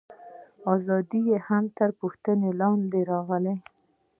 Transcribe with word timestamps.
ازادي 0.75 1.19
یې 1.29 1.37
هم 1.47 1.63
تر 1.77 1.89
پوښتنې 1.99 2.49
لاندې 2.59 2.99
راغله. 3.11 3.55